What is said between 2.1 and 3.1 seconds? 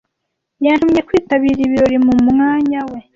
mwanya we.